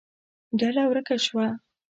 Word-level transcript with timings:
ډله 0.59 0.83
ورکه 0.87 1.15
شوه. 1.25 1.47